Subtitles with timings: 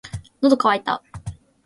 [0.41, 1.03] 喉乾いた